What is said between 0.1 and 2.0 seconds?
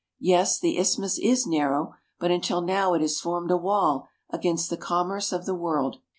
Yes, the isthmus is narrow,